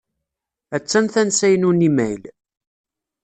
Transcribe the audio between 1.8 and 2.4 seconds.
imayl.